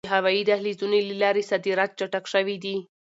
د 0.07 0.09
هوایي 0.15 0.41
دهلیزونو 0.49 0.97
له 1.07 1.15
لارې 1.21 1.47
صادرات 1.49 1.91
چټک 1.99 2.25
شوي 2.33 2.57
دي. 2.63 2.75